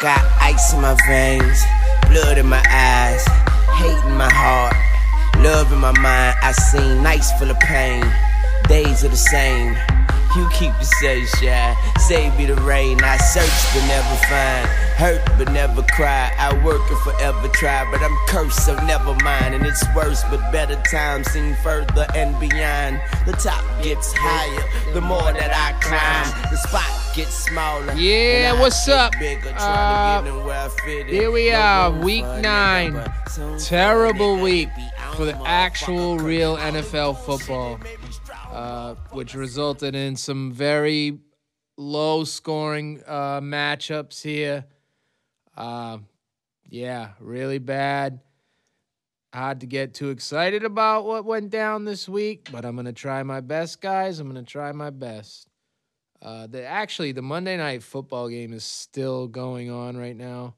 [0.00, 1.62] Got ice in my veins,
[2.10, 3.24] blood in my eyes,
[3.78, 4.74] hate in my heart,
[5.42, 6.36] love in my mind.
[6.42, 8.04] I seen nights full of pain,
[8.68, 9.76] days are the same.
[10.36, 11.76] You keep yourself shy,
[12.08, 12.98] save me the rain.
[13.02, 14.66] I search but never find,
[14.98, 16.32] hurt but never cry.
[16.38, 19.54] I work and forever try, but I'm cursed, so never mind.
[19.54, 23.00] And it's worse, but better times seem further and beyond.
[23.26, 26.50] The top gets higher, the more that I climb.
[26.50, 27.92] The spot gets smaller.
[27.94, 29.12] Yeah, what's get up?
[29.18, 31.14] bigger, to Uh, get where I fit in.
[31.14, 33.58] here we are, week for a nigga, nine.
[33.60, 34.68] Terrible week
[35.16, 36.56] for the actual real.
[36.56, 37.78] NFL football,
[38.50, 41.18] uh, which resulted in some very
[41.76, 44.64] low scoring uh, matchups here.
[45.56, 45.98] Uh,
[46.68, 48.20] yeah, really bad.
[49.32, 53.22] Hard to get too excited about what went down this week, but I'm gonna try
[53.24, 54.20] my best, guys.
[54.20, 55.48] I'm gonna try my best.
[56.24, 60.54] Uh, the actually the Monday night football game is still going on right now,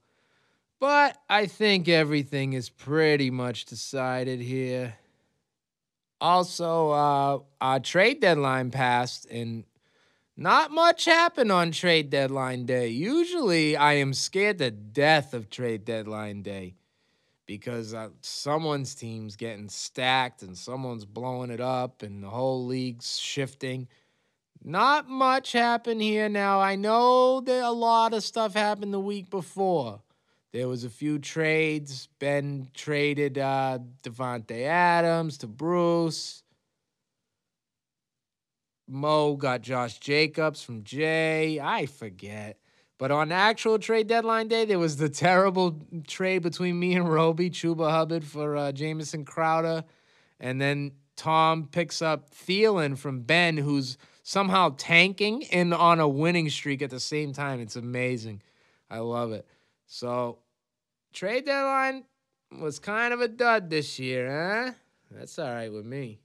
[0.78, 4.94] but I think everything is pretty much decided here.
[6.20, 9.64] Also, uh, our trade deadline passed, and
[10.36, 12.86] not much happened on trade deadline day.
[12.86, 16.76] Usually, I am scared to death of trade deadline day
[17.44, 23.18] because uh, someone's team's getting stacked and someone's blowing it up, and the whole league's
[23.18, 23.88] shifting.
[24.68, 26.58] Not much happened here now.
[26.58, 30.00] I know that a lot of stuff happened the week before.
[30.52, 32.08] There was a few trades.
[32.18, 36.42] Ben traded uh, Davante Adams to Bruce.
[38.88, 41.60] Mo got Josh Jacobs from Jay.
[41.60, 42.58] I forget.
[42.98, 47.50] But on actual trade deadline day, there was the terrible trade between me and Roby,
[47.50, 49.84] Chuba Hubbard for uh, Jamison Crowder.
[50.40, 56.50] And then Tom picks up Thielen from Ben, who's somehow tanking and on a winning
[56.50, 57.60] streak at the same time.
[57.60, 58.42] It's amazing.
[58.90, 59.46] I love it.
[59.86, 60.38] So,
[61.12, 62.02] trade deadline
[62.60, 64.72] was kind of a dud this year, huh?
[65.12, 66.18] That's all right with me.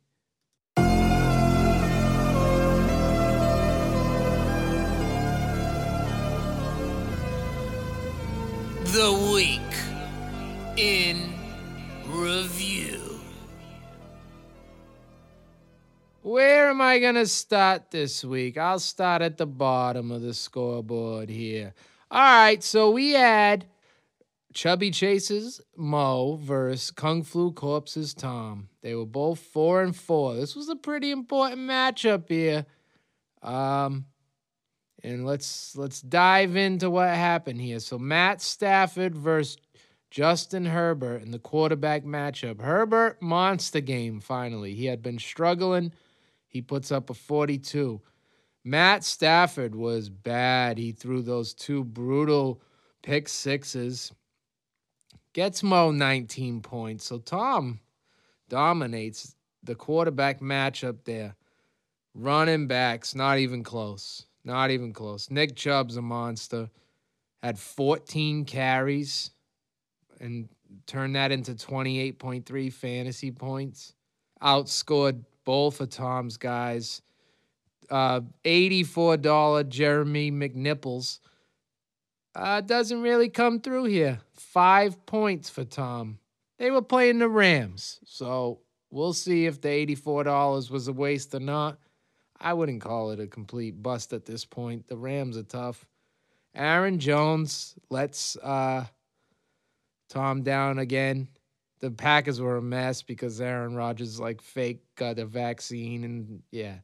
[8.83, 9.61] The week
[10.75, 11.35] in
[12.07, 13.10] review.
[16.23, 18.55] Where am I going to start this week?
[18.55, 21.73] I'll start at the bottom of the scoreboard here.
[22.11, 23.65] All right, so we had
[24.53, 28.69] Chubby Chase's Mo versus Kung Flu Corpse's Tom.
[28.83, 30.35] They were both four and four.
[30.35, 32.67] This was a pretty important matchup here.
[33.41, 34.05] Um,
[35.03, 37.79] and let's let's dive into what happened here.
[37.79, 39.57] So Matt Stafford versus
[40.11, 42.61] Justin Herbert in the quarterback matchup.
[42.61, 44.75] Herbert monster game finally.
[44.75, 45.93] He had been struggling.
[46.51, 48.01] He puts up a 42.
[48.65, 50.77] Matt Stafford was bad.
[50.77, 52.61] He threw those two brutal
[53.01, 54.11] pick sixes.
[55.33, 57.05] Gets Mo 19 points.
[57.05, 57.79] So Tom
[58.49, 61.35] dominates the quarterback matchup there.
[62.13, 64.25] Running backs, not even close.
[64.43, 65.31] Not even close.
[65.31, 66.69] Nick Chubb's a monster.
[67.41, 69.31] Had 14 carries
[70.19, 70.49] and
[70.85, 73.93] turned that into 28.3 fantasy points.
[74.43, 77.01] Outscored both of Tom's guys.
[77.89, 81.19] Uh, $84 Jeremy McNipples
[82.33, 84.21] uh, doesn't really come through here.
[84.33, 86.19] Five points for Tom.
[86.57, 91.41] They were playing the Rams, so we'll see if the $84 was a waste or
[91.41, 91.77] not.
[92.39, 94.87] I wouldn't call it a complete bust at this point.
[94.87, 95.85] The Rams are tough.
[96.55, 98.85] Aaron Jones lets uh,
[100.07, 101.27] Tom down again.
[101.81, 106.77] The Packers were a mess because Aaron Rodgers like fake got a vaccine and yeah.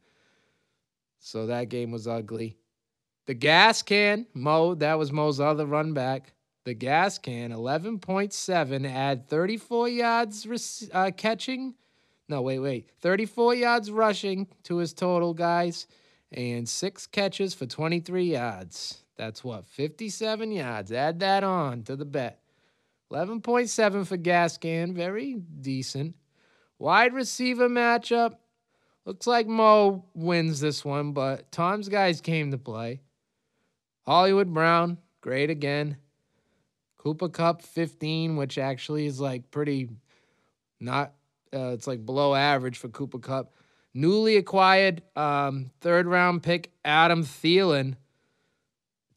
[1.20, 2.58] So that game was ugly.
[3.28, 6.34] The gas can, Mo, that was Mo's other run back.
[6.64, 10.48] The gas can, 11.7, add 34 yards
[10.94, 11.76] uh, catching.
[12.30, 12.90] No, wait, wait.
[13.02, 15.88] 34 yards rushing to his total, guys,
[16.32, 19.04] and six catches for 23 yards.
[19.18, 20.92] That's what, 57 yards.
[20.92, 22.42] Add that on to the bet.
[23.12, 26.16] 11.7 for Gascan, very decent.
[26.80, 28.36] Wide receiver matchup.
[29.06, 33.02] Looks like Mo wins this one, but Tom's guys came to play.
[34.06, 35.98] Hollywood Brown, great again.
[36.98, 39.90] Cooper Kupp 15, which actually is like pretty
[40.80, 41.14] not
[41.54, 43.54] uh, it's like below average for Cooper Kupp.
[43.94, 47.96] Newly acquired um, third round pick Adam Thielen,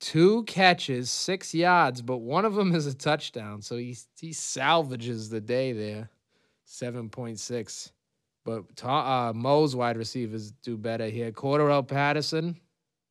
[0.01, 3.63] two catches, six yards, but one of them is a touchdown.
[3.63, 6.11] So he he salvages the day there,
[6.65, 7.93] seven point six.
[8.45, 11.31] But uh, Mo's wide receivers do better here.
[11.31, 12.59] Cordarrelle Patterson,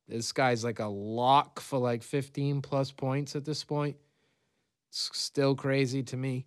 [0.08, 3.96] This guy's like a lock for like 15 plus points at this point.
[4.88, 6.46] It's still crazy to me.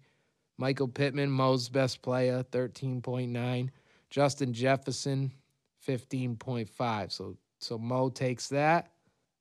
[0.57, 3.69] Michael Pittman, Mo's best player, 13.9.
[4.09, 5.31] Justin Jefferson,
[5.87, 7.11] 15.5.
[7.11, 8.92] So so Mo takes that.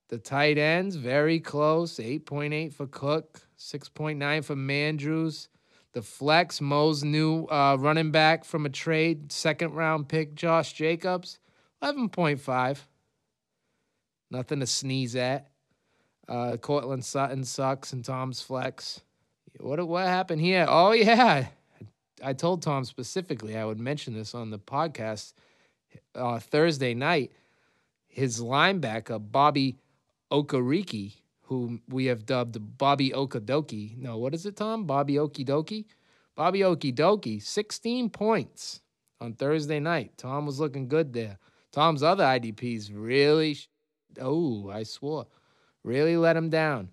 [0.08, 1.96] The tight ends, very close.
[1.96, 5.48] 8.8 for Cook, 6.9 for Mandrews.
[5.92, 11.38] The flex, Mo's new uh, running back from a trade, second round pick, Josh Jacobs,
[11.82, 12.78] 11.5.
[14.30, 15.50] Nothing to sneeze at.
[16.28, 19.02] Uh, Courtland Sutton sucks and Tom's flex.
[19.60, 20.64] What what happened here?
[20.68, 21.48] Oh yeah,
[22.24, 25.34] I told Tom specifically I would mention this on the podcast
[26.14, 27.32] uh, Thursday night.
[28.06, 29.76] His linebacker Bobby
[30.32, 31.12] Okereke,
[31.42, 33.98] who we have dubbed Bobby Okadoki.
[33.98, 34.86] No, what is it, Tom?
[34.86, 35.84] Bobby Okidoki.
[36.34, 38.80] Bobby Okidoki, 16 points
[39.20, 40.12] on Thursday night.
[40.16, 41.38] Tom was looking good there.
[41.70, 43.58] Tom's other IDPs really,
[44.20, 45.26] oh, I swore,
[45.84, 46.88] really let him down.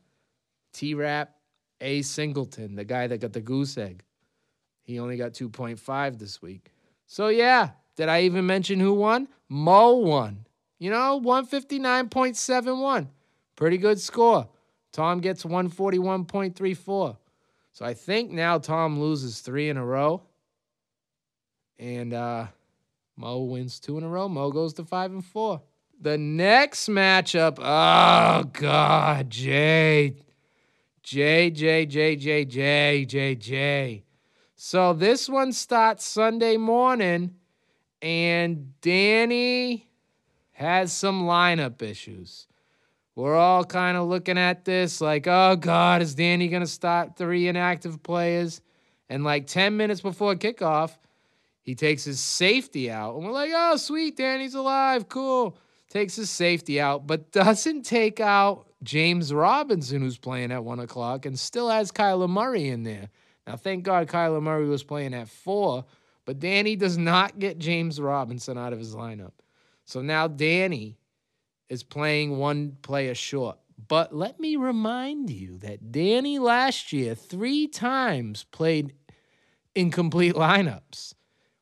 [0.73, 1.35] T Rap,
[1.79, 4.03] A Singleton, the guy that got the goose egg.
[4.83, 6.71] He only got 2.5 this week.
[7.05, 9.29] So, yeah, did I even mention who won?
[9.47, 10.45] Mo won.
[10.77, 13.07] You know, 159.71.
[13.59, 14.47] Pretty good score.
[14.93, 17.17] Tom gets 141.34.
[17.73, 20.21] So I think now Tom loses three in a row.
[21.77, 22.47] And uh,
[23.17, 24.29] Mo wins two in a row.
[24.29, 25.61] Mo goes to five and four.
[25.99, 30.15] The next matchup, oh God, Jay.
[31.03, 34.03] J, J, J, J, J, J, J.
[34.55, 37.35] So this one starts Sunday morning,
[38.01, 39.89] and Danny
[40.53, 42.47] has some lineup issues.
[43.19, 47.17] We're all kind of looking at this like, oh God, is Danny going to stop
[47.17, 48.61] three inactive players?
[49.09, 50.97] And like 10 minutes before kickoff,
[51.61, 53.17] he takes his safety out.
[53.17, 55.09] And we're like, oh, sweet, Danny's alive.
[55.09, 55.57] Cool.
[55.89, 61.25] Takes his safety out, but doesn't take out James Robinson, who's playing at one o'clock,
[61.25, 63.09] and still has Kyler Murray in there.
[63.45, 65.83] Now, thank God Kyler Murray was playing at four,
[66.23, 69.33] but Danny does not get James Robinson out of his lineup.
[69.83, 70.98] So now Danny
[71.69, 73.57] is playing one player short.
[73.87, 78.93] But let me remind you that Danny last year three times played
[79.75, 81.13] incomplete lineups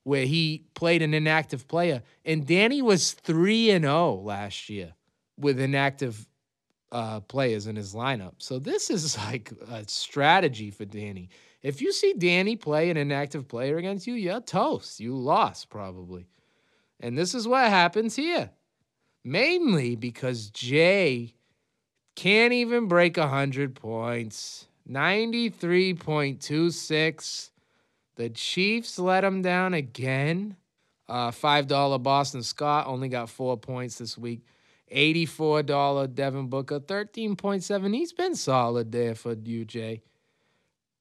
[0.04, 2.02] where he played an inactive player.
[2.24, 4.94] And Danny was 3 and 0 last year
[5.38, 6.26] with inactive
[6.92, 8.36] uh, players in his lineup.
[8.38, 11.30] So this is like a strategy for Danny.
[11.62, 15.00] If you see Danny play an inactive player against you, you're toast.
[15.00, 16.28] You lost probably.
[17.00, 18.50] And this is what happens here
[19.28, 21.36] mainly because Jay
[22.16, 24.66] can't even break 100 points.
[24.90, 27.52] 93.26.
[28.16, 30.56] The Chiefs let him down again.
[31.08, 34.46] Uh, $5 Boston Scott only got four points this week.
[34.92, 37.94] $84 Devin Booker, 13.7.
[37.94, 40.02] He's been solid there for UJ.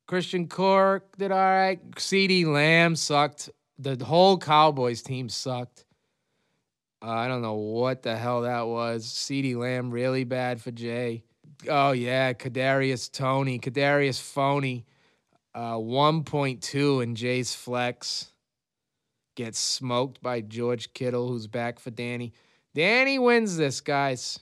[0.06, 1.90] Christian Kirk did all right.
[1.93, 3.49] CeeDee Lamb sucked.
[3.78, 5.86] The whole Cowboys team sucked.
[7.06, 9.06] Uh, I don't know what the hell that was.
[9.06, 11.23] CeeDee Lamb really bad for Jay.
[11.69, 14.87] Oh yeah, Kadarius Toney, Kadarius Phony,
[15.55, 18.33] uh, 1.2 in Jay's flex.
[19.37, 22.33] Gets smoked by George Kittle, who's back for Danny.
[22.75, 24.40] Danny wins this, guys,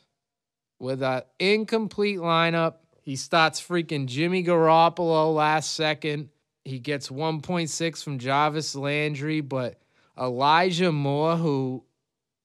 [0.79, 2.77] with an incomplete lineup.
[3.03, 6.31] He starts freaking Jimmy Garoppolo last second.
[6.65, 9.79] He gets 1.6 from Jarvis Landry, but
[10.19, 11.85] Elijah Moore, who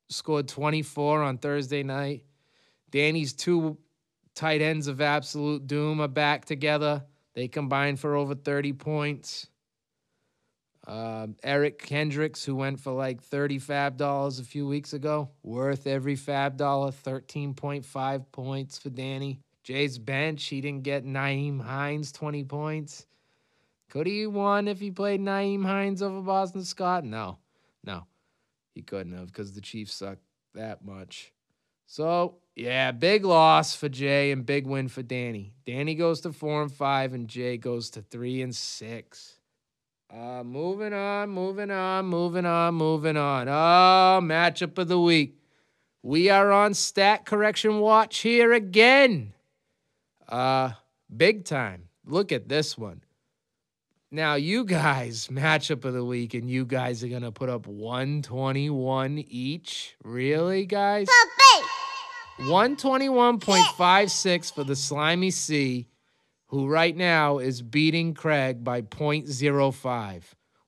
[0.09, 2.23] scored 24 on Thursday night.
[2.91, 3.77] Danny's two
[4.35, 7.03] tight ends of absolute doom are back together.
[7.33, 9.47] They combined for over 30 points.
[10.87, 15.85] Uh, Eric Kendricks, who went for like 30 fab dollars a few weeks ago, worth
[15.85, 19.39] every fab dollar, 13.5 points for Danny.
[19.61, 23.05] Jay's bench, he didn't get Nyheim Hines 20 points.
[23.89, 27.03] Could he won if he played Nyheim Hines over Boston Scott?
[27.03, 27.37] No,
[27.83, 28.05] no.
[28.79, 30.19] He couldn't have because the Chiefs suck
[30.53, 31.33] that much.
[31.85, 35.51] So, yeah, big loss for Jay and big win for Danny.
[35.65, 39.37] Danny goes to four and five, and Jay goes to three and six.
[40.09, 43.49] Uh, moving on, moving on, moving on, moving on.
[43.49, 45.37] Oh, matchup of the week.
[46.01, 49.33] We are on stat correction watch here again.
[50.25, 50.71] Uh,
[51.13, 51.89] big time.
[52.05, 53.01] Look at this one.
[54.11, 57.67] Now, you guys, matchup of the week, and you guys are going to put up
[57.67, 59.95] 121 each?
[60.03, 61.07] Really, guys?
[62.39, 65.87] 121.56 for the Slimy C,
[66.47, 70.23] who right now is beating Craig by 0.05.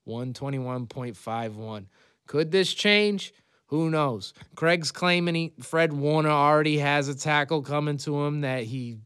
[0.07, 1.85] 121.51.
[2.27, 3.33] Could this change?
[3.67, 4.33] Who knows?
[4.55, 8.97] Craig's claiming he, Fred Warner already has a tackle coming to him that he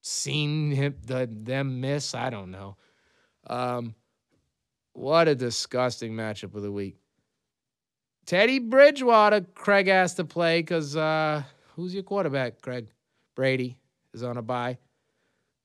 [0.00, 2.14] seen him the, them miss.
[2.14, 2.76] I don't know.
[3.50, 3.96] Um,
[4.92, 6.96] what a disgusting matchup of the week.
[8.24, 11.42] Teddy Bridgewater, Craig has to play because uh,
[11.74, 12.86] who's your quarterback, Craig?
[13.34, 13.76] Brady
[14.14, 14.78] is on a bye.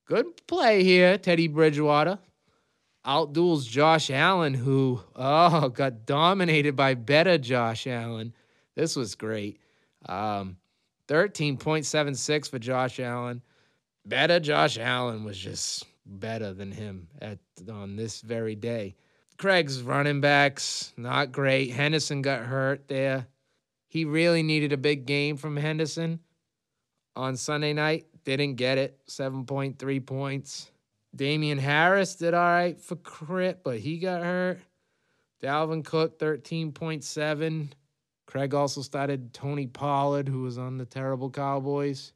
[0.08, 2.18] Good play here, Teddy Bridgewater.
[3.06, 8.34] Outduels Josh Allen, who oh got dominated by better Josh Allen.
[8.76, 9.60] This was great.
[10.08, 10.58] Um,
[11.08, 13.44] 13.76 for Josh Allen.
[14.06, 18.96] Better Josh Allen was just better than him at on this very day.
[19.38, 21.72] Craig's running backs, not great.
[21.72, 23.28] Henderson got hurt there.
[23.88, 26.20] He really needed a big game from Henderson
[27.16, 28.06] on Sunday night.
[28.24, 29.00] Didn't get it.
[29.08, 30.72] 7.3 points.
[31.16, 34.60] Damien Harris did all right for crit, but he got hurt.
[35.42, 37.70] Dalvin Cook, 13.7.
[38.26, 42.14] Craig also started Tony Pollard, who was on the terrible Cowboys.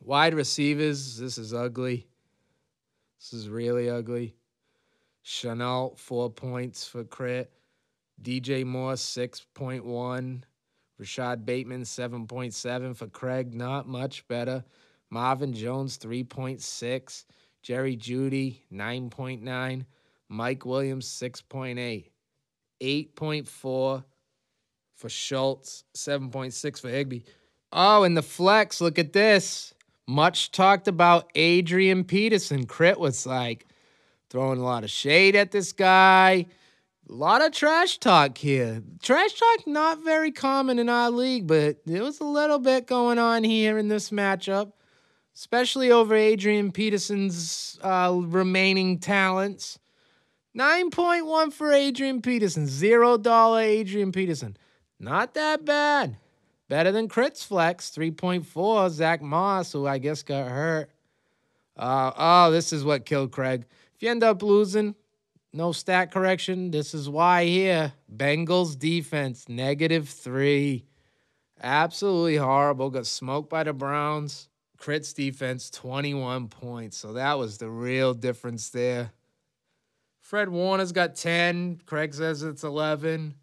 [0.00, 2.06] Wide receivers, this is ugly.
[3.24, 4.36] This is really ugly.
[5.22, 7.50] Chanel, four points for crit.
[8.22, 10.42] DJ Moore, 6.1.
[10.98, 14.62] Rashod Bateman, 7.7 for Craig, not much better.
[15.08, 17.24] Marvin Jones, 3.6.
[17.62, 19.86] Jerry Jeudy, 9.9.
[20.28, 22.10] Mike Williams, 6.8.
[22.82, 24.04] 8.4 for
[25.08, 27.22] Schultz, 7.6 for Higbee.
[27.72, 29.73] Oh, and the flex, look at this.
[30.06, 32.66] Much talked about Adrian Peterson.
[32.66, 33.66] Crit was like,
[34.34, 36.46] throwing a lot of shade at this guy.
[37.08, 38.82] A lot of trash talk here.
[39.00, 43.20] Trash talk not very common in our league, but there was a little bit going
[43.20, 44.72] on here in this matchup,
[45.36, 49.78] especially over Adrian Peterson's uh, remaining talents.
[50.58, 54.56] 9.1 for Adrian Peterson, $0 Adrian Peterson.
[54.98, 56.16] Not that bad.
[56.68, 58.90] Better than Crit's Flex, 3.4.
[58.90, 60.90] Zach Moss, who I guess got hurt.
[61.76, 63.66] Uh, oh, this is what killed Craig.
[63.94, 64.94] If you end up losing,
[65.52, 66.70] no stat correction.
[66.70, 67.92] This is why here.
[68.14, 70.84] Bengals defense, negative three.
[71.62, 72.90] Absolutely horrible.
[72.90, 74.48] Got smoked by the Browns.
[74.78, 76.96] Crit's defense, 21 points.
[76.96, 79.12] So that was the real difference there.
[80.20, 81.80] Fred Warner's got 10.
[81.86, 83.34] Craig says it's 11.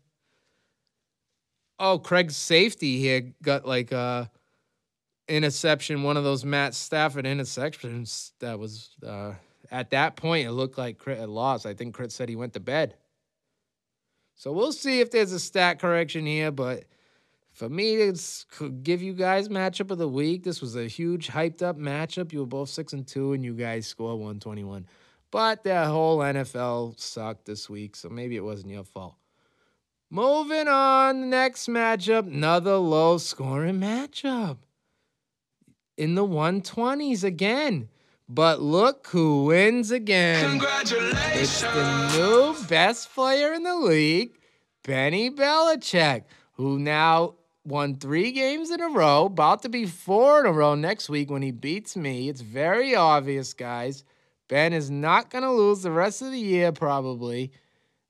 [1.84, 4.30] Oh, Craig's safety here got like a
[5.28, 9.34] interception, one of those Matt Stafford interceptions that was uh,
[9.72, 11.66] at that point, it looked like Crit had lost.
[11.66, 12.96] I think Crit said he went to bed.
[14.36, 16.86] So we'll see if there's a stat correction here, but
[17.54, 18.46] for me, it's
[18.84, 20.44] give you guys matchup of the week.
[20.44, 22.32] This was a huge hyped up matchup.
[22.32, 24.86] You were both six and two, and you guys score 121.
[25.32, 29.16] But the whole NFL sucked this week, so maybe it wasn't your fault.
[30.14, 34.58] Moving on, next matchup, another low scoring matchup.
[35.96, 37.88] In the 120s again.
[38.28, 40.50] But look who wins again.
[40.50, 41.18] Congratulations.
[41.34, 44.38] It's the new best player in the league,
[44.84, 46.24] Benny Belichick,
[46.56, 50.76] who now won three games in a row, about to be four in a row
[50.76, 52.28] next week when he beats me.
[52.28, 54.04] It's very obvious, guys.
[54.50, 57.54] Ben is not going to lose the rest of the year, probably.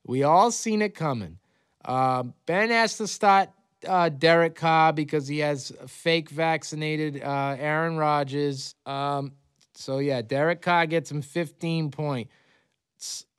[0.04, 1.38] We all seen it coming.
[1.84, 3.50] Uh, ben has to start
[3.86, 8.74] uh, Derek Carr because he has fake vaccinated uh, Aaron Rodgers.
[8.86, 9.32] Um,
[9.74, 12.28] so yeah, Derek Carr gets him 15 point,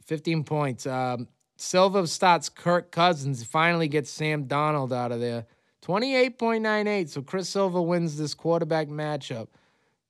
[0.06, 0.86] 15 points.
[0.86, 5.46] Um, Silva starts Kirk Cousins, finally gets Sam Darnold out of there.
[5.84, 7.10] 28.98.
[7.10, 9.48] So Chris Silva wins this quarterback matchup.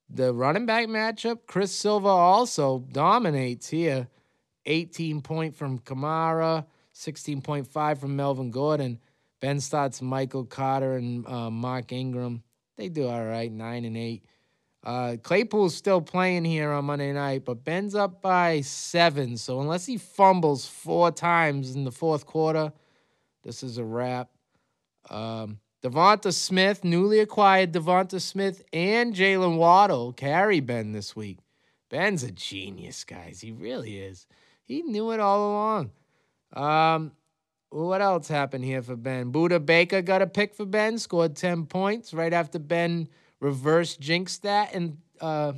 [0.10, 4.08] The running back matchup, Chris Silva also dominates here.
[4.66, 9.00] 18 point from Kamara, 16.5 from Melvin Gordon.
[9.42, 12.44] Ben starts Michael Carter and uh, Mark Ingram.
[12.78, 14.24] They do all right, 9 and 8.
[14.84, 19.38] Uh, Claypool's still playing here on Monday night, but Ben's up by seven.
[19.38, 22.74] So unless he fumbles four times in the fourth quarter,
[23.44, 24.30] this is a wrap.
[25.10, 31.40] Um, Devonta Smith, newly acquired Devonta Smith and Jalen Waddle carry Ben this week.
[31.90, 33.40] Ben's a genius, guys.
[33.40, 34.26] He really is.
[34.64, 35.92] He knew it all along.
[36.54, 37.12] Um,
[37.70, 39.32] what else happened here for Ben?
[39.32, 43.08] Budda Baker got a pick for Ben, scored 10 points right after Ben
[43.40, 45.54] reverse jinxed that and uh,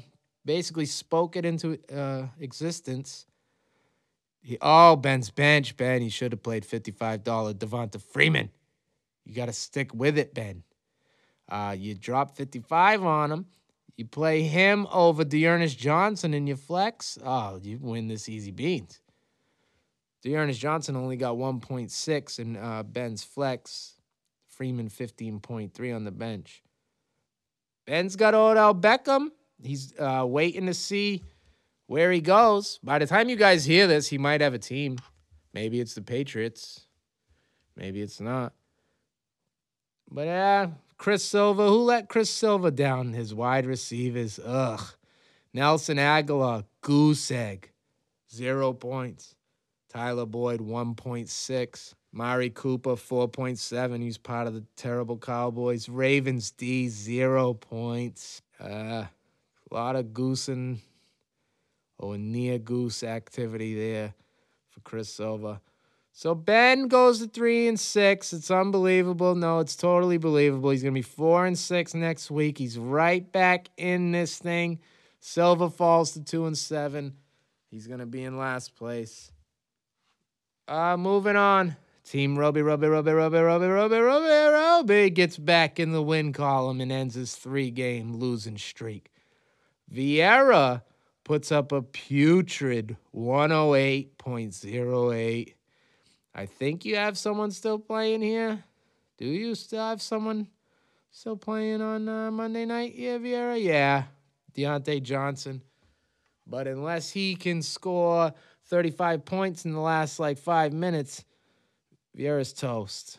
[0.45, 3.25] basically spoke it into uh, existence.
[4.41, 6.01] He, oh, Ben's bench, Ben.
[6.01, 7.23] He should have played $55
[7.55, 8.49] Devonta Freeman.
[9.25, 10.63] You got to stick with it, Ben.
[11.49, 13.45] Uh, you drop 55 on him.
[13.97, 17.17] You play him over D'Ernest Johnson in your flex.
[17.23, 18.99] Oh, you win this easy beans.
[20.25, 23.93] D'Ernest Johnson only got 1.6 in uh, Ben's flex.
[24.47, 26.63] Freeman 15.3 on the bench.
[27.85, 29.27] Ben's got Odell Beckham.
[29.61, 31.21] He's uh, waiting to see
[31.85, 32.79] where he goes.
[32.81, 34.97] By the time you guys hear this, he might have a team.
[35.53, 36.87] Maybe it's the Patriots.
[37.75, 38.53] Maybe it's not.
[40.09, 40.67] But yeah,
[40.97, 41.67] Chris Silva.
[41.67, 43.13] Who let Chris Silva down?
[43.13, 44.39] His wide receivers.
[44.43, 44.81] Ugh.
[45.53, 47.71] Nelson Agholor, goose egg,
[48.33, 49.35] zero points.
[49.95, 51.93] Tyler Boyd, 1.6.
[52.11, 54.01] Mari Cooper, 4.7.
[54.01, 55.87] He's part of the terrible Cowboys.
[55.87, 58.41] Ravens D, zero points.
[58.59, 59.09] Uh, a
[59.71, 60.81] lot of goosing
[61.97, 64.13] or near goose activity there
[64.69, 65.61] for Chris Silva.
[66.11, 68.33] So Ben goes to three and six.
[68.33, 69.33] It's unbelievable.
[69.33, 70.71] No, it's totally believable.
[70.71, 72.57] He's gonna be four and six next week.
[72.57, 74.79] He's right back in this thing.
[75.21, 77.13] Silva falls to two and seven.
[77.71, 79.31] He's gonna be in last place.
[80.67, 81.75] Uh, moving on.
[82.03, 86.81] Team Roby, Roby, Roby, Roby, Roby, Roby, Roby, Roby gets back in the win column
[86.81, 89.11] and ends his three game losing streak.
[89.91, 90.83] Vieira
[91.23, 95.53] puts up a putrid 108.08.
[96.35, 98.63] I think you have someone still playing here.
[99.17, 100.47] Do you still have someone
[101.09, 102.93] still playing on uh, Monday night?
[102.95, 103.59] Yeah, Vieira?
[103.61, 104.03] Yeah.
[104.55, 105.63] Diontae Johnson.
[106.45, 108.33] But unless he can score
[108.67, 111.25] 35 points in the last like five minutes,
[112.17, 113.17] Vieira's toast.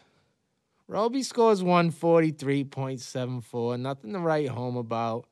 [0.88, 3.80] Roby scores 143.74.
[3.80, 5.26] Nothing to write home about,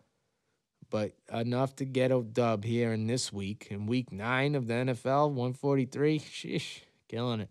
[0.91, 3.69] but enough to get a dub here in this week.
[3.71, 6.19] In week nine of the NFL, 143.
[6.19, 7.51] Sheesh, killing it.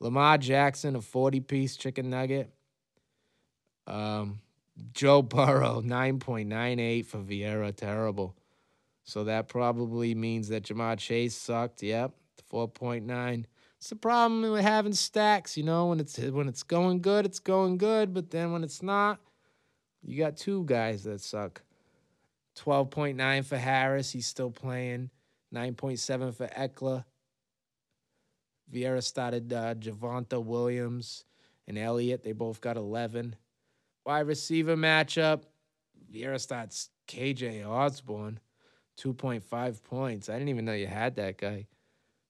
[0.00, 2.50] Lamar Jackson, a 40 piece chicken nugget.
[3.86, 4.40] Um,
[4.94, 7.76] Joe Burrow, 9.98 for Vieira.
[7.76, 8.34] Terrible.
[9.10, 11.82] So that probably means that Ja'Marr Chase sucked.
[11.82, 12.12] Yep,
[12.52, 13.44] 4.9.
[13.76, 17.38] It's the problem with having stacks, you know, when it's when it's going good, it's
[17.38, 19.18] going good, but then when it's not,
[20.02, 21.62] you got two guys that suck.
[22.58, 25.10] 12.9 for Harris, he's still playing.
[25.52, 27.04] 9.7 for Ekeler.
[28.72, 31.24] Vieira started uh, Javonte Williams
[31.66, 32.22] and Elliott.
[32.22, 33.34] They both got 11.
[34.06, 35.42] Wide receiver matchup.
[36.12, 38.38] Vieira starts KJ Osborn,
[39.00, 40.28] 2.5 points.
[40.28, 41.66] I didn't even know you had that guy.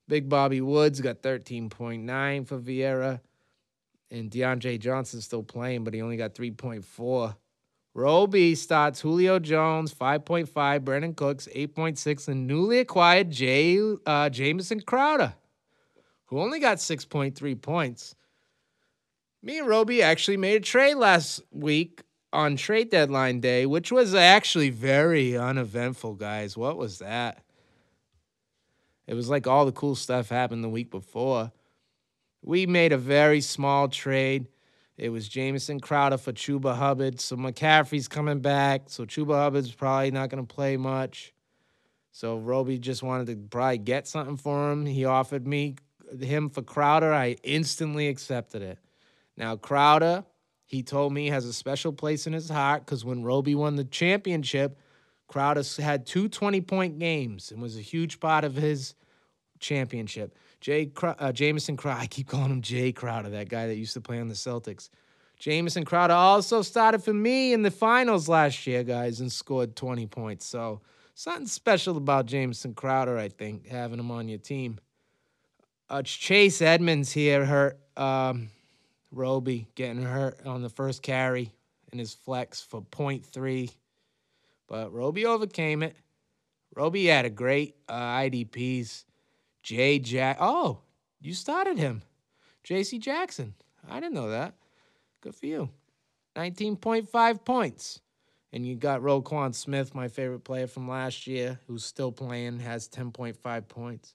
[0.09, 3.21] Big Bobby Woods got 13.9 for Vieira.
[4.11, 7.37] And DeAndre Johnson's still playing, but he only got 3.4.
[7.95, 10.49] Roby starts Julio Jones, 5.5.
[10.81, 12.29] Brandin Cooks, 8.6.
[12.29, 15.35] And newly acquired Jay, uh, Jamison Crowder,
[16.27, 18.15] who only got 6.3 points.
[19.43, 22.03] Me and Roby actually made a trade last week
[22.33, 26.57] on trade deadline day, which was actually very uneventful, guys.
[26.57, 27.43] What was that?
[29.07, 31.51] It was like all the cool stuff happened the week before.
[32.43, 34.47] We made a very small trade.
[34.97, 37.21] It was Jamison Crowder for Chuba Hubbard.
[37.21, 38.83] So McCaffrey's coming back.
[38.87, 41.33] So Chuba Hubbard's probably not going to play much.
[42.13, 44.87] So Roby just wanted to probably get something for him.
[44.87, 45.77] He offered me
[46.21, 47.13] him for Crowder.
[47.13, 48.79] I instantly accepted it.
[49.37, 50.25] Now, Crowder,
[50.71, 53.83] he told me, has a special place in his heart because when Roby won the
[53.83, 54.79] championship,
[55.27, 58.95] Crowder had two 20 point games and was a huge part of his
[59.59, 60.33] championship.
[60.61, 64.01] Jay uh, Jamison Crowder, I keep calling him Jay Crowder, that guy that used to
[64.01, 64.91] play on the Celtics.
[65.41, 70.07] Jamison Crowder also started for me in the finals last year, guys, and scored 20
[70.07, 70.47] points.
[70.47, 70.83] So
[71.17, 74.79] something special about Jamison Crowder, I think, having him on your team.
[75.89, 78.51] Uh, Chase Edmonds here hurt um,
[79.13, 81.53] Roby getting hurt on the first carry
[81.93, 83.71] in his flex for 0.3.
[84.69, 85.97] But Roby overcame it.
[86.75, 89.05] Roby had a great uh, IDPs.
[89.63, 89.99] J.
[89.99, 90.39] Jack.
[90.41, 90.81] Oh,
[91.21, 92.03] you started him.
[92.63, 92.99] J.C.
[92.99, 93.55] Jackson.
[93.89, 94.55] I didn't know that.
[95.21, 95.71] Good for you.
[96.37, 98.01] 19.5 points.
[98.53, 102.89] And you got Roquan Smith, my favorite player from last year, who's still playing, has
[102.89, 104.15] 10.5 points.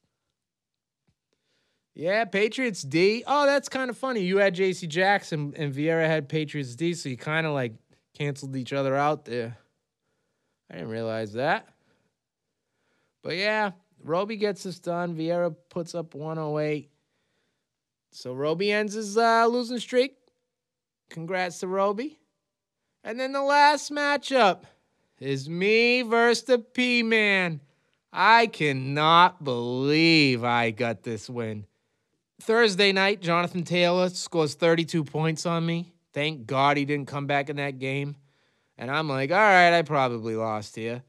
[1.95, 3.23] Yeah, Patriots D.
[3.25, 4.19] Oh, that's kind of funny.
[4.19, 4.85] You had J.C.
[4.85, 7.73] Jackson and Vieira had Patriots D, so you kind of like
[8.13, 9.57] canceled each other out there.
[10.69, 11.69] I didn't realize that.
[13.23, 13.71] But yeah,
[14.03, 15.15] Roby gets this done.
[15.15, 16.89] Vieira puts up 108.
[18.11, 20.17] So Roby ends his uh, losing streak.
[21.09, 22.19] Congrats to Roby.
[23.05, 24.63] And then the last matchup
[25.19, 27.61] is me versus the P Man.
[28.11, 31.65] I cannot believe I got this win.
[32.41, 35.93] Thursday night, Jonathan Taylor scores 32 points on me.
[36.13, 38.15] Thank God he didn't come back in that game.
[38.77, 41.03] And I'm like, all right, I probably lost here.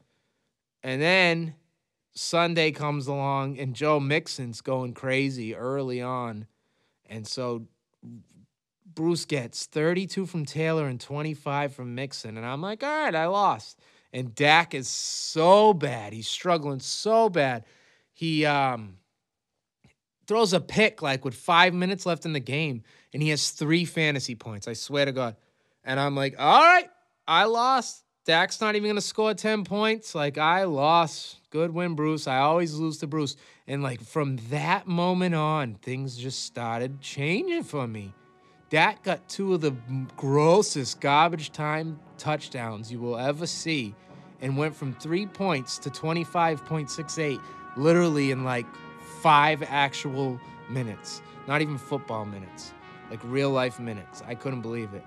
[0.83, 1.55] And then
[2.13, 6.47] Sunday comes along and Joe Mixon's going crazy early on.
[7.05, 7.67] And so
[8.85, 12.37] Bruce gets 32 from Taylor and 25 from Mixon.
[12.37, 13.79] And I'm like, all right, I lost.
[14.13, 16.13] And Dak is so bad.
[16.13, 17.65] He's struggling so bad.
[18.13, 18.97] He um,
[20.27, 23.85] throws a pick like with five minutes left in the game, and he has three
[23.85, 24.67] fantasy points.
[24.67, 25.35] I swear to God.
[25.83, 26.89] And I'm like, all right,
[27.27, 28.03] I lost.
[28.25, 30.13] Dak's not even gonna score 10 points.
[30.13, 31.37] Like I lost.
[31.49, 32.27] Good win, Bruce.
[32.27, 33.37] I always lose to Bruce.
[33.67, 38.13] And like from that moment on, things just started changing for me.
[38.69, 39.73] Dak got two of the
[40.17, 43.95] grossest garbage time touchdowns you will ever see
[44.41, 47.41] and went from three points to 25.68
[47.77, 48.65] literally in like
[49.21, 51.21] five actual minutes.
[51.47, 52.73] Not even football minutes,
[53.09, 54.21] like real life minutes.
[54.27, 55.03] I couldn't believe it.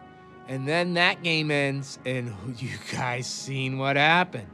[0.49, 4.49] And then that game ends, and you guys seen what happened.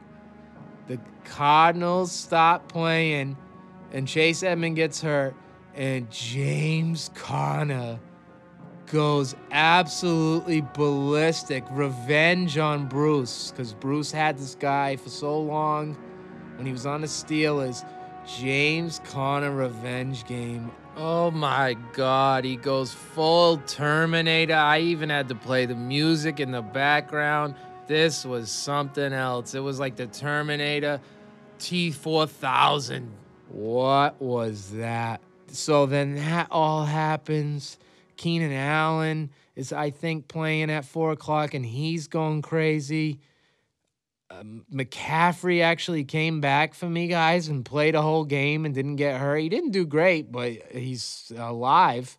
[0.89, 3.37] The Cardinals stop playing,
[3.93, 5.35] and Chase Edmond gets hurt,
[5.75, 7.99] and James Conner
[8.87, 11.65] goes absolutely ballistic.
[11.71, 15.97] Revenge on Bruce, because Bruce had this guy for so long
[16.57, 17.85] when he was on the Steelers.
[18.27, 20.71] James Conner revenge game.
[20.97, 24.55] Oh my god, he goes full Terminator.
[24.55, 27.55] I even had to play the music in the background.
[27.87, 29.55] This was something else.
[29.55, 31.01] It was like the Terminator
[31.59, 33.09] T4000.
[33.49, 35.21] What was that?
[35.49, 37.79] So then that all happens.
[38.17, 43.21] Keenan Allen is, I think, playing at four o'clock and he's going crazy.
[44.31, 48.97] Um, McCaffrey actually came back for me, guys, and played a whole game and didn't
[48.97, 49.39] get hurt.
[49.39, 52.19] He didn't do great, but he's alive.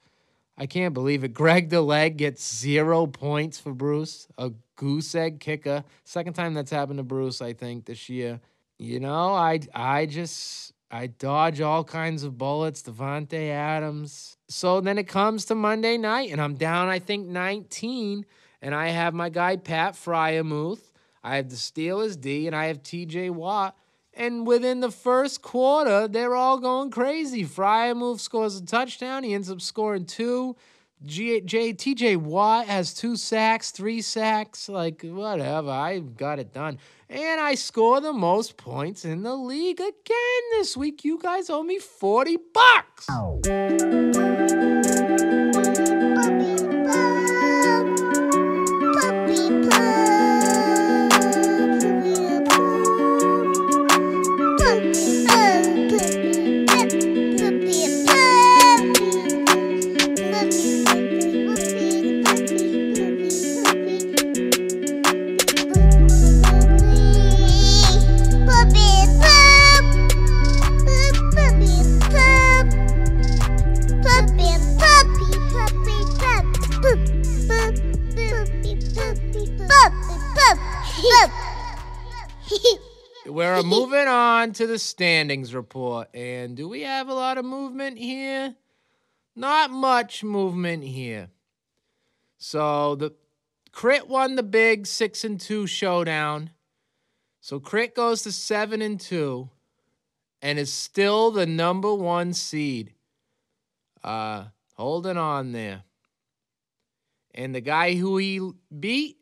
[0.58, 1.34] I can't believe it.
[1.34, 5.84] Greg DeLeg gets zero points for Bruce, a goose egg kicker.
[6.06, 8.40] Second time that's happened to Bruce, I think, this year.
[8.80, 12.84] You know, I I just I dodge all kinds of bullets.
[12.84, 14.38] Davante Adams.
[14.48, 18.26] So then it comes to Monday night, and I'm down, I think, 19,
[18.62, 20.87] and I have my guy Pat Freiermuth
[21.24, 23.76] I have the Steelers D, and I have TJ Watt.
[24.14, 27.46] And within the first quarter, they're all going crazy.
[27.46, 29.24] Freiermuth scores a touchdown.
[29.24, 30.56] He ends up scoring two.
[31.06, 35.70] G- J- TJ Watt has two sacks, three sacks, like whatever.
[35.70, 36.80] I got it done.
[37.10, 41.06] And I score the most points in the league again this week.
[41.06, 43.08] You guys owe me 40 bucks.
[83.66, 86.10] Moving on to the standings report.
[86.14, 88.56] And do we have a lot of movement here?
[89.36, 91.30] Not much movement here.
[92.38, 93.14] So the
[93.72, 96.52] Crit won the big six and two showdown.
[97.42, 99.50] So Crit goes to seven and two
[100.42, 102.94] and is still the number one seed.
[104.04, 104.46] Uh
[104.78, 105.84] holding on there.
[107.34, 109.17] And the guy who he beat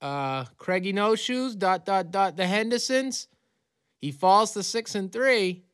[0.00, 3.28] uh, Craigie No Shoes, dot, dot, dot, the Hendersons.
[3.98, 5.64] He falls to six and three.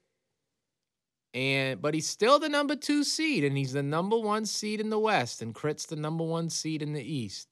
[1.33, 4.89] And but he's still the number two seed, and he's the number one seed in
[4.89, 7.49] the West, and Crit's the number one seed in the East.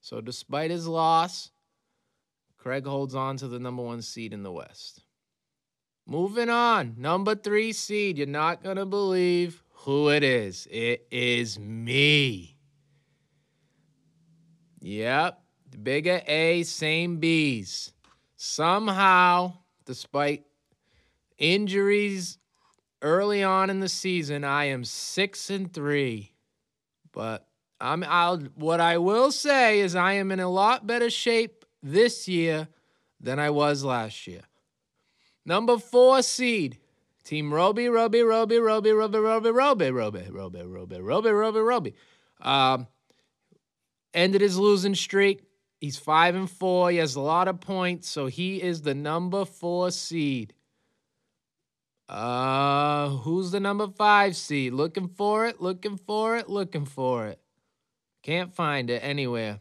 [0.00, 1.50] So despite his loss,
[2.56, 5.04] Craig holds on to the number one seed in the West.
[6.06, 8.16] Moving on, number three seed.
[8.16, 10.66] You're not gonna believe who it is.
[10.70, 12.56] It is me.
[14.80, 17.92] Yep, Bigger A, same B's.
[18.36, 19.54] Somehow,
[19.84, 20.44] despite
[21.38, 22.38] injuries
[23.02, 26.32] early on in the season, I am six and three.
[27.12, 27.46] But
[27.80, 32.28] I'm I'll what I will say is I am in a lot better shape this
[32.28, 32.68] year
[33.20, 34.42] than I was last year.
[35.44, 36.78] Number four seed.
[37.22, 41.94] Team Roby, Roby, Roby, Roby, Roby, Roby, Roby, Roby, Roby, Roby, Roby, Roby, Roby.
[42.40, 42.86] Um,
[44.14, 45.42] ended his losing streak.
[45.80, 46.90] He's five and four.
[46.90, 50.52] He has a lot of points, so he is the number four seed.
[52.06, 54.74] Uh, who's the number five seed?
[54.74, 57.40] Looking for it, looking for it, looking for it.
[58.22, 59.60] Can't find it anywhere.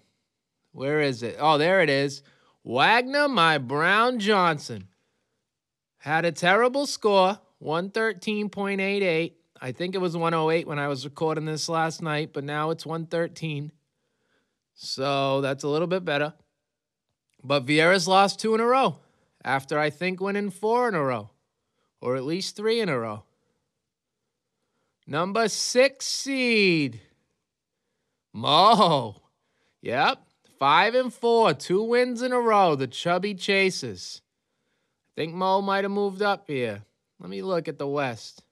[0.73, 1.37] Where is it?
[1.39, 2.21] Oh, there it is.
[2.63, 4.87] Wagner, my Brown Johnson.
[5.99, 9.33] Had a terrible score, 113.88.
[9.61, 12.85] I think it was 108 when I was recording this last night, but now it's
[12.85, 13.71] 113.
[14.81, 16.33] So that's a little bit better.
[17.43, 18.99] But Vieira's lost two in a row
[19.43, 21.31] after I think winning four in a row,
[21.99, 23.23] or at least three in a row.
[25.05, 27.01] Number six seed,
[28.31, 29.21] Mo.
[29.81, 30.23] Yep,
[30.57, 32.75] five and four, two wins in a row.
[32.75, 34.21] The Chubby Chasers.
[35.11, 36.83] I think Mo might have moved up here.
[37.19, 38.43] Let me look at the West.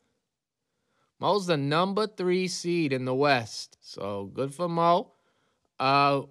[1.22, 3.78] Mo's the number three seed in the West.
[3.80, 5.14] So good for Mo.
[5.80, 6.22] Uh,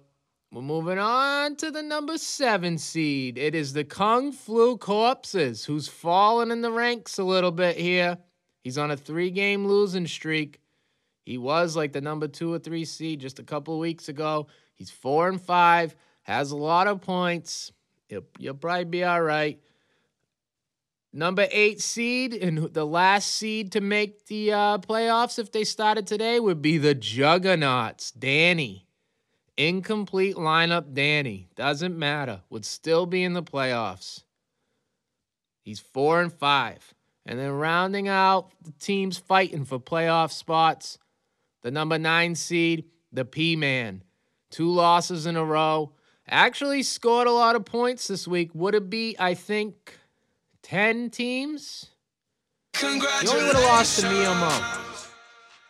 [0.51, 3.37] we're moving on to the number seven seed.
[3.37, 8.17] It is the Kung Flu Corpses, who's fallen in the ranks a little bit here.
[8.63, 10.59] He's on a three game losing streak.
[11.25, 14.47] He was like the number two or three seed just a couple weeks ago.
[14.75, 17.73] He's four and five, has a lot of points.
[18.07, 19.59] You'll, you'll probably be all right.
[21.11, 26.07] Number eight seed and the last seed to make the uh, playoffs if they started
[26.07, 28.11] today would be the Juggernauts.
[28.11, 28.86] Danny.
[29.57, 31.49] Incomplete lineup, Danny.
[31.55, 32.41] Doesn't matter.
[32.49, 34.23] Would still be in the playoffs.
[35.63, 36.93] He's four and five.
[37.25, 40.97] And then rounding out the teams fighting for playoff spots,
[41.61, 44.03] the number nine seed, the P Man.
[44.49, 45.91] Two losses in a row.
[46.29, 48.51] Actually scored a lot of points this week.
[48.53, 49.97] Would it be, I think,
[50.63, 51.87] 10 teams?
[52.81, 54.83] You only would have lost to Mo.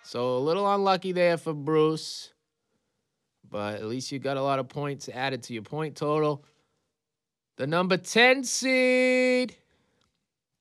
[0.03, 2.33] So a little unlucky there for Bruce.
[3.49, 6.43] But at least you got a lot of points added to your point total.
[7.57, 9.55] The number 10 seed.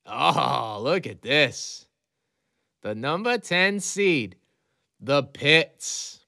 [0.07, 1.87] Oh, look at this.
[2.83, 4.37] The number 10 seed.
[5.01, 6.21] The Pits.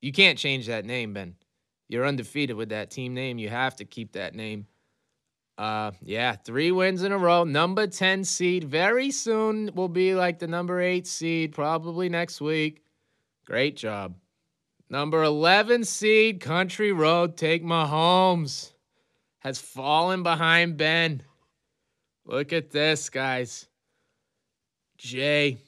[0.00, 1.34] You can't change that name, Ben.
[1.88, 3.38] You're undefeated with that team name.
[3.38, 4.66] You have to keep that name.
[5.58, 7.44] Uh, yeah, three wins in a row.
[7.44, 8.64] Number 10 seed.
[8.64, 12.82] Very soon will be like the number eight seed, probably next week.
[13.46, 14.14] Great job.
[14.88, 18.72] Number 11 seed, Country Road, Take Mahomes,
[19.40, 21.22] has fallen behind Ben.
[22.24, 23.66] Look at this, guys.
[24.96, 25.58] Jay.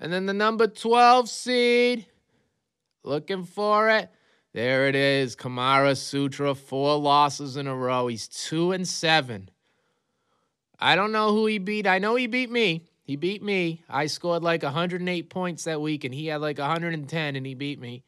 [0.00, 2.06] And then the number 12 seed,
[3.04, 4.10] looking for it.
[4.52, 5.36] There it is.
[5.36, 8.08] Kamara Sutra, four losses in a row.
[8.08, 9.50] He's two and seven.
[10.78, 11.86] I don't know who he beat.
[11.86, 12.88] I know he beat me.
[13.02, 13.82] He beat me.
[13.88, 17.80] I scored like 108 points that week, and he had like 110, and he beat
[17.80, 18.04] me.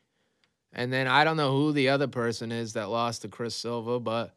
[0.72, 3.98] And then I don't know who the other person is that lost to Chris Silva,
[3.98, 4.34] but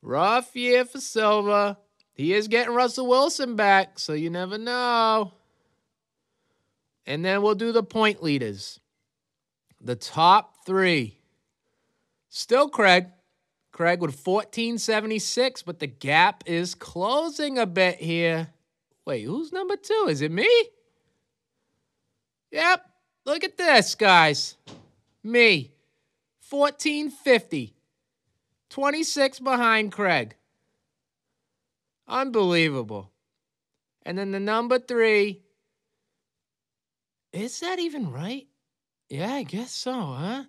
[0.00, 1.78] rough year for Silva.
[2.14, 5.32] He is getting Russell Wilson back, so you never know.
[7.06, 8.80] And then we'll do the point leaders.
[9.80, 11.18] The top three.
[12.28, 13.06] Still Craig.
[13.72, 18.48] Craig with 1476, but the gap is closing a bit here.
[19.06, 20.06] Wait, who's number two?
[20.08, 20.48] Is it me?
[22.50, 22.84] Yep.
[23.24, 24.56] Look at this, guys.
[25.22, 25.72] Me.
[26.48, 27.74] 1450.
[28.70, 30.34] 26 behind Craig.
[32.08, 33.10] Unbelievable.
[34.04, 35.42] And then the number three.
[37.32, 38.46] Is that even right?
[39.08, 40.44] Yeah, I guess so, huh?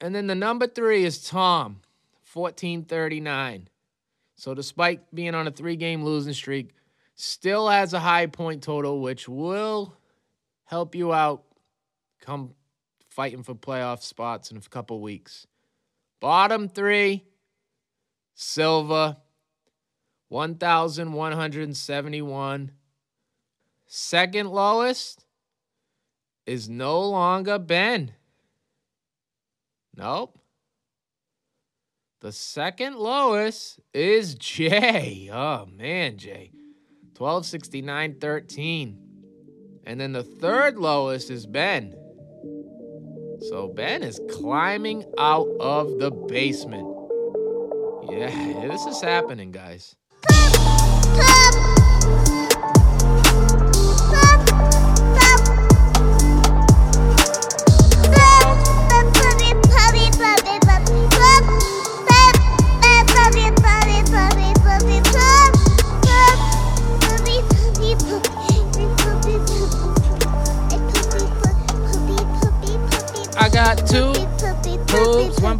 [0.00, 1.80] And then the number three is Tom,
[2.32, 3.68] 1439.
[4.36, 6.70] So despite being on a three game losing streak,
[7.14, 9.94] still has a high point total, which will
[10.64, 11.44] help you out
[12.20, 12.52] come
[13.16, 15.46] fighting for playoff spots in a couple weeks.
[16.20, 17.24] Bottom three,
[18.34, 19.16] Silva,
[20.28, 22.72] 1,171.
[23.86, 25.24] Second lowest
[26.44, 28.12] is no longer Ben.
[29.96, 30.38] Nope.
[32.20, 35.30] The second lowest is Jay.
[35.32, 36.50] Oh man, Jay.
[37.14, 38.98] 1269.13.
[39.86, 41.96] And then the third lowest is Ben.
[43.40, 46.86] So Ben is climbing out of the basement.
[48.10, 49.94] Yeah, this is happening, guys.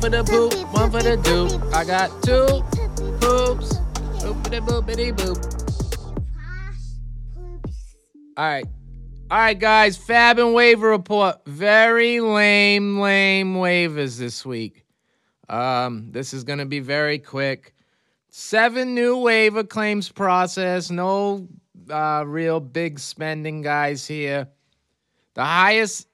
[0.06, 1.74] For the poop, one for the doop.
[1.74, 2.62] I got two
[3.18, 3.74] poops,
[4.22, 5.36] boopity boopity boop.
[8.36, 8.64] All right.
[9.28, 9.96] All right, guys.
[9.96, 11.44] Fab and waiver report.
[11.46, 14.84] Very lame, lame waivers this week.
[15.48, 17.74] Um, this is going to be very quick.
[18.28, 20.88] Seven new waiver claims process.
[20.88, 21.48] No
[21.90, 24.46] uh, real big spending guys here.
[25.34, 26.06] The highest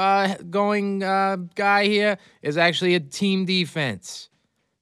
[0.00, 4.30] uh, going uh, guy here is actually a team defense.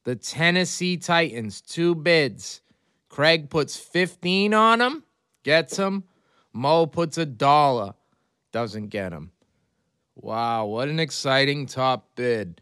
[0.04, 2.62] The Tennessee Titans, two bids.
[3.08, 5.02] Craig puts 15 on him,
[5.42, 6.04] gets him.
[6.52, 7.94] Mo puts a dollar,
[8.52, 9.32] doesn't get him.
[10.14, 12.60] Wow, what an exciting top bid.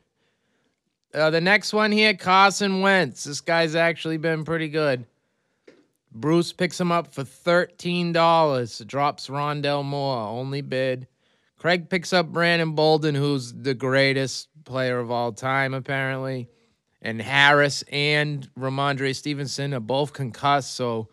[1.13, 3.25] Uh, the next one here, Carson Wentz.
[3.25, 5.05] This guy's actually been pretty good.
[6.11, 8.87] Bruce picks him up for $13.
[8.87, 11.07] Drops Rondale Moore, only bid.
[11.59, 16.49] Craig picks up Brandon Bolden, who's the greatest player of all time, apparently.
[17.01, 21.09] And Harris and Rhamondre Stevenson are both concussed, so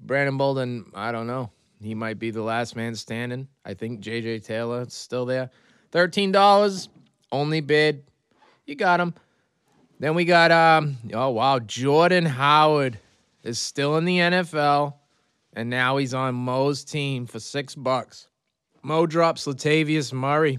[0.00, 1.50] Brandon Bolden, I don't know.
[1.80, 3.48] He might be the last man standing.
[3.64, 5.50] I think JJ Taylor is still there.
[5.92, 6.88] $13,
[7.32, 8.04] only bid.
[8.66, 9.14] You got him.
[10.00, 12.98] Then we got um oh wow, Jordan Howard
[13.42, 14.94] is still in the NFL,
[15.52, 18.27] and now he's on Mo's team for six bucks.
[18.88, 20.58] Mo drops Latavius Murray.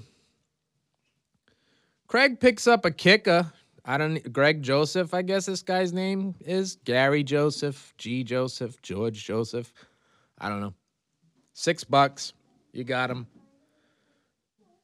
[2.06, 3.52] Craig picks up a kicker.
[3.84, 6.76] I don't Greg Joseph, I guess this guy's name is.
[6.86, 9.74] Gary Joseph, G Joseph, George Joseph.
[10.38, 10.76] I don't know.
[11.54, 12.34] Six bucks.
[12.72, 13.26] You got him.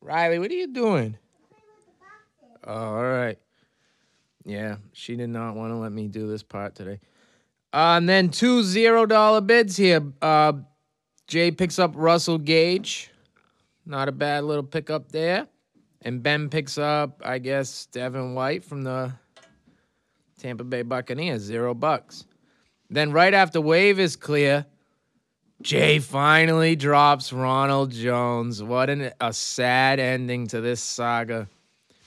[0.01, 1.15] Riley, what are you doing?
[2.65, 3.37] Oh, all right.
[4.43, 6.99] Yeah, she did not want to let me do this part today.
[7.71, 10.01] Uh, and then two zero dollar bids here.
[10.19, 10.53] Uh,
[11.27, 13.11] Jay picks up Russell Gage.
[13.85, 15.47] Not a bad little pickup there.
[16.01, 19.13] And Ben picks up, I guess, Devin White from the
[20.39, 22.25] Tampa Bay Buccaneers, zero bucks.
[22.89, 24.65] Then right after wave is clear,
[25.61, 28.61] Jay finally drops Ronald Jones.
[28.61, 31.47] What an, a sad ending to this saga.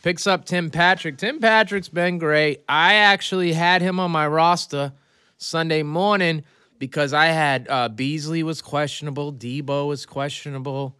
[0.03, 1.19] Picks up Tim Patrick.
[1.19, 2.63] Tim Patrick's been great.
[2.69, 4.93] I actually had him on my roster
[5.39, 6.45] Sunday morning
[6.79, 10.97] because I had uh, Beasley was questionable, Deebo was questionable,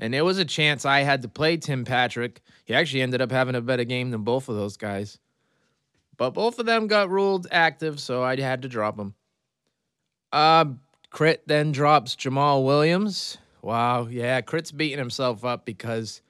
[0.00, 2.40] and there was a chance I had to play Tim Patrick.
[2.64, 5.18] He actually ended up having a better game than both of those guys.
[6.16, 9.14] But both of them got ruled active, so I had to drop them.
[10.32, 10.64] Uh,
[11.10, 13.36] Crit then drops Jamaal Williams.
[13.62, 16.22] Wow, yeah, Crit's beating himself up because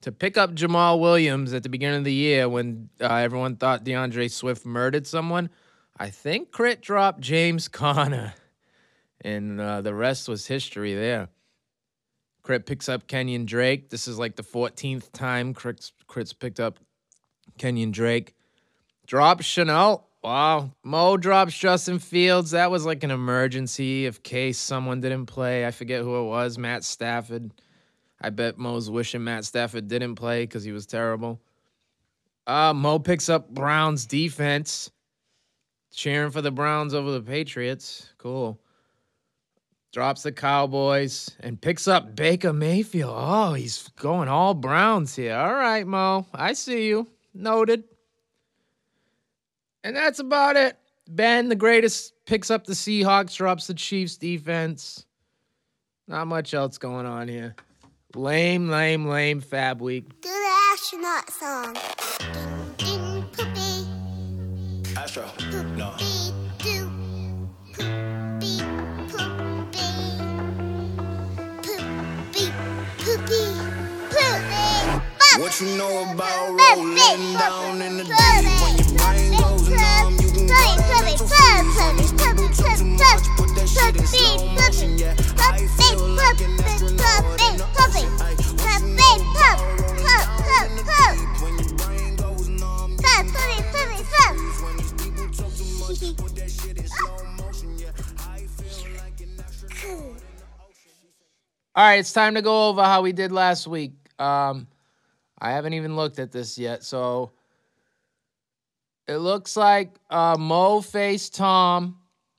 [0.00, 3.84] to pick up Jamaal Williams at the beginning of the year when uh, everyone thought
[3.84, 5.50] D'Andre Swift murdered someone,
[5.98, 8.32] I think Crit dropped James Conner,
[9.20, 11.28] and uh, the rest was history there.
[12.42, 13.90] Crit picks up Kenyon Drake.
[13.90, 16.78] This is like the 14th time Crit's, Crit's picked up
[17.58, 18.34] Kenyon Drake.
[19.06, 20.08] Drops Chanel.
[20.22, 20.70] Wow.
[20.84, 22.52] Mo drops Justin Fields.
[22.52, 25.66] That was like an emergency in case someone didn't play.
[25.66, 26.58] I forget who it was.
[26.58, 27.52] Matt Stafford.
[28.20, 31.40] I bet Mo's wishing Matt Stafford didn't play because he was terrible.
[32.46, 34.90] Uh, Mo picks up Browns defense.
[35.92, 38.08] Cheering for the Browns over the Patriots.
[38.18, 38.58] Cool.
[39.92, 43.12] Drops the Cowboys and picks up Baker Mayfield.
[43.14, 45.36] Oh, he's going all Browns here.
[45.36, 46.26] All right, Mo.
[46.32, 47.08] I see you.
[47.34, 47.84] Noted.
[49.84, 50.78] And that's about it.
[51.08, 55.04] Ben, the greatest, picks up the Seahawks, drops the Chiefs defense.
[56.08, 57.54] Not much else going on here.
[58.14, 60.20] Lame, lame, lame FAAB Week.
[60.22, 61.76] Do the astronaut song.
[62.78, 64.96] Ding, ding, poopy.
[64.96, 65.30] Astro.
[65.38, 65.94] Poopy, No.
[75.38, 78.12] What you know about rolling down in the deep?
[78.60, 81.72] When your brain goes numb, you can go to mental freeze.
[81.96, 84.98] These people talk too much, put that shit in slow motion.
[84.98, 88.12] Yeah, I feel like an astronaut in the ocean.
[88.20, 91.40] Ay, what you know about rolling down in the deep?
[91.40, 94.60] When your brain goes numb, you can go to mental freeze.
[94.62, 97.78] When these people talk too much, put that shit in slow motion.
[97.78, 100.20] Yeah, I feel like an astronaut.
[101.74, 103.92] All right, it's time to go over how we did last week.
[104.18, 104.66] Um,
[105.42, 107.32] I haven't even looked at this yet, so
[109.08, 111.98] it looks like uh, Mo faced Tom,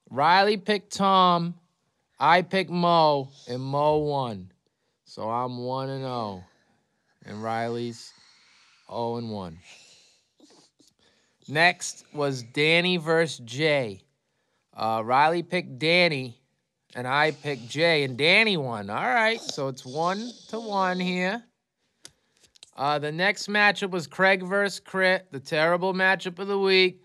[0.10, 1.56] Riley picked Tom,
[2.18, 4.54] I picked Mo, and Mo won.
[5.04, 6.46] So I'm one and zero,
[7.26, 8.14] and Riley's
[8.90, 9.58] zero and one.
[11.50, 14.02] Next was Danny versus Jay.
[14.74, 16.40] Uh, Riley picked Danny,
[16.96, 18.90] and I picked Jay, and Danny won.
[18.90, 21.44] All right, so it's one to one here.
[22.76, 27.04] Uh, the next matchup was Craig versus Crit, the terrible matchup of the week.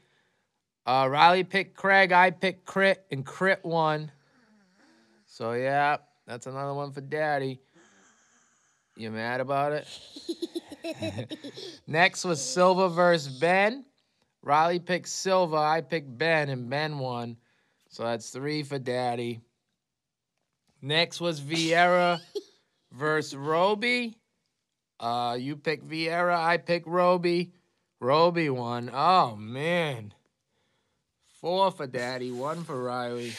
[0.86, 4.10] Uh, Riley picked Craig, I picked Crit, and Crit won.
[5.26, 7.60] So yeah, that's another one for Daddy.
[8.96, 11.38] You mad about it?
[11.86, 13.84] Next was Silva versus Ben.
[14.42, 17.36] Riley picked Silva, I picked Ben, and Ben won.
[17.90, 19.40] So that's three for Daddy.
[20.80, 22.20] Next was Vieira
[22.92, 24.16] versus Roby.
[25.00, 27.52] Uh, you pick Vieira, I pick Roby.
[28.00, 28.90] Roby won.
[28.92, 30.12] Oh man.
[31.40, 33.32] Four for Daddy, one for Riley.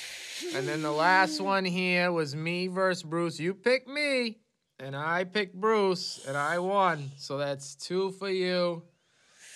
[0.56, 3.40] And then the last one here was me versus Bruce.
[3.40, 4.38] You picked me,
[4.80, 7.12] and I picked Bruce, and I won.
[7.18, 8.84] So that's two for you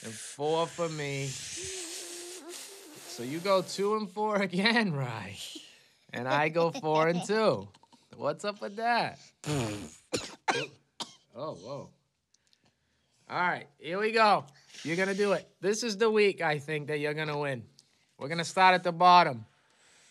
[0.04, 1.28] and four for me.
[3.08, 5.38] So you go two and four again, Rye.
[6.12, 7.68] And I go four and two.
[8.16, 9.20] What's up with that?
[11.36, 11.90] oh, whoa.
[13.30, 14.46] All right, here we go.
[14.84, 15.48] You're going to do it.
[15.62, 17.64] This is the week, I think, that you're going to win.
[18.18, 19.46] We're going to start at the bottom.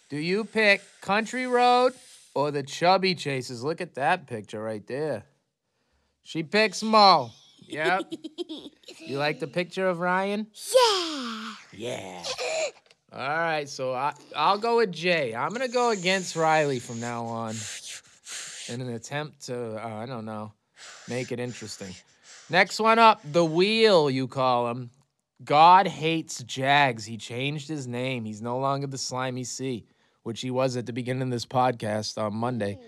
[0.08, 1.92] Do you pick Country Road
[2.34, 3.62] or the Chubby Chasers?
[3.62, 5.24] Look at that picture right there.
[6.22, 7.30] She picks Mo.
[7.66, 8.12] Yep.
[8.98, 10.46] you like the picture of Ryan?
[10.74, 11.54] Yeah.
[11.72, 12.24] Yeah.
[13.12, 15.34] All right, so I, I'll go with Jay.
[15.34, 17.54] I'm gonna go against Riley from now on,
[18.68, 20.52] in an attempt to uh, I don't know,
[21.08, 21.94] make it interesting.
[22.50, 24.90] Next one up, the wheel you call him.
[25.44, 27.04] God hates Jags.
[27.04, 28.24] He changed his name.
[28.24, 29.84] He's no longer the slimy C,
[30.22, 32.78] which he was at the beginning of this podcast on Monday.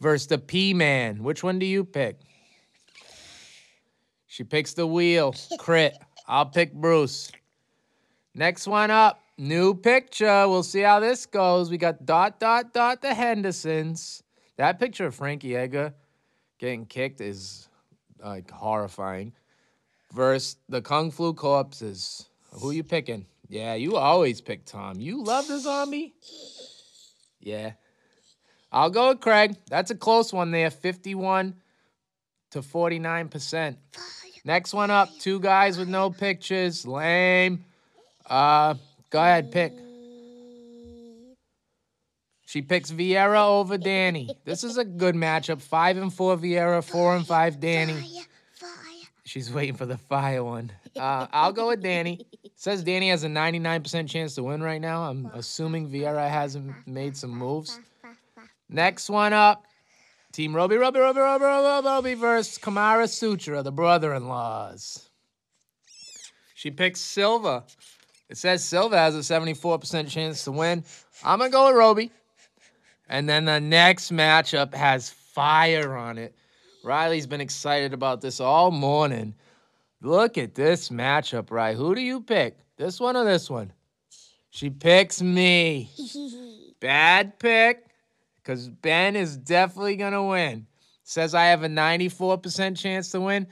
[0.00, 1.22] Versus the P Man.
[1.22, 2.18] Which one do you pick?
[4.26, 5.34] She picks the wheel.
[5.58, 5.96] Crit.
[6.26, 7.30] I'll pick Bruce.
[8.34, 10.48] Next one up, new picture.
[10.48, 11.70] We'll see how this goes.
[11.70, 14.22] We got dot dot dot the Hendersons.
[14.56, 15.94] That picture of Frankie Edgar
[16.62, 17.68] getting kicked is
[18.24, 19.32] like horrifying.
[20.12, 22.26] Versus the Kung Flu Corpses.
[22.52, 23.26] Who you picking?
[23.48, 25.00] Yeah, you always pick Tom.
[25.00, 26.14] You love the zombie?
[27.40, 27.72] Yeah.
[28.70, 29.56] I'll go with Craig.
[29.68, 30.70] That's a close one there.
[30.70, 31.54] 51
[32.52, 33.76] to 49%.
[34.44, 36.86] Next one up, two guys with no pictures.
[36.86, 37.64] Lame.
[38.26, 38.74] Uh,
[39.10, 39.72] go ahead, pick.
[42.52, 44.28] She picks Vieira over Danny.
[44.44, 45.62] This is a good matchup.
[45.62, 47.94] Five and four Vieira, four and five Danny.
[47.94, 48.24] Fire.
[48.56, 48.68] Fire.
[49.24, 50.70] She's waiting for the fire one.
[50.94, 52.26] Uh, I'll go with Danny.
[52.56, 55.04] Says Danny has a 99% chance to win right now.
[55.04, 57.80] I'm assuming Vieira hasn't made some moves.
[58.68, 59.64] Next one up.
[60.32, 65.08] Team Roby, Roby, Roby, Roby, Roby, Roby versus Kamara Sutra, the brother-in-laws.
[66.54, 67.64] She picks Silva.
[68.28, 70.84] It says Silva has a 74% chance to win.
[71.24, 72.12] I'm gonna go with Roby.
[73.12, 76.34] And then the next matchup has fire on it.
[76.82, 79.34] Riley's been excited about this all morning.
[80.00, 81.76] Look at this matchup, Riley.
[81.76, 82.56] Who do you pick?
[82.78, 83.70] This one or this one?
[84.48, 85.90] She picks me.
[86.80, 87.84] Bad pick,
[88.36, 90.66] because Ben is definitely going to win.
[91.04, 93.46] Says I have a 94% chance to win.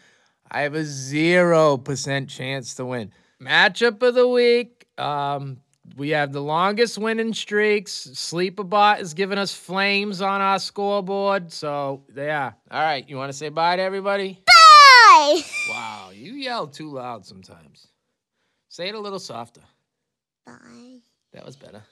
[0.50, 3.12] I have a 0% chance to win.
[3.42, 4.86] Matchup of the week.
[4.96, 5.58] Um,
[5.96, 8.08] we have the longest winning streaks.
[8.12, 11.52] Sleepabot is giving us flames on our scoreboard.
[11.52, 12.52] So, yeah.
[12.70, 13.08] All right.
[13.08, 14.42] You want to say bye to everybody?
[14.46, 15.42] Bye.
[15.68, 16.10] Wow.
[16.14, 17.88] You yell too loud sometimes.
[18.68, 19.62] Say it a little softer.
[20.46, 21.00] Bye.
[21.32, 21.82] That was better.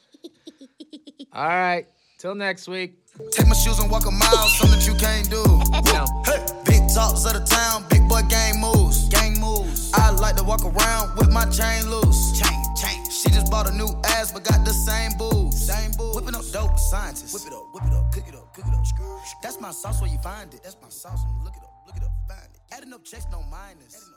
[1.32, 1.86] All right.
[2.18, 2.98] Till next week.
[3.32, 5.42] Take my shoes and walk a mile, something that you can't do.
[5.92, 6.06] Now.
[6.24, 9.08] Hey, big talks of the town, big boy gang moves.
[9.08, 9.92] Gang moves.
[9.94, 12.38] I like to walk around with my chain loose.
[12.38, 12.67] Chain, chain.
[13.18, 15.66] She just bought a new ass, but got the same boobs.
[15.66, 16.14] Same boobs.
[16.14, 17.34] Whipping up dope scientists.
[17.34, 18.84] Whip it up, whip it up, cook it up, cook it up.
[19.42, 20.62] That's my sauce where you find it.
[20.62, 22.60] That's my sauce when you look it up, look it up, find it.
[22.70, 24.08] Adding up checks, no minus.